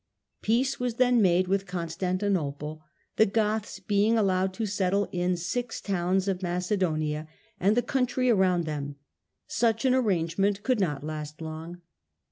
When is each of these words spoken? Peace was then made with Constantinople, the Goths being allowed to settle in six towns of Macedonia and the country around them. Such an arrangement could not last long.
Peace 0.41 0.79
was 0.79 0.95
then 0.95 1.21
made 1.21 1.47
with 1.47 1.67
Constantinople, 1.67 2.81
the 3.17 3.27
Goths 3.27 3.79
being 3.79 4.17
allowed 4.17 4.51
to 4.55 4.65
settle 4.65 5.07
in 5.11 5.37
six 5.37 5.79
towns 5.79 6.27
of 6.27 6.41
Macedonia 6.41 7.27
and 7.59 7.77
the 7.77 7.83
country 7.83 8.27
around 8.27 8.63
them. 8.65 8.95
Such 9.45 9.85
an 9.85 9.93
arrangement 9.93 10.63
could 10.63 10.79
not 10.79 11.03
last 11.03 11.39
long. 11.39 11.83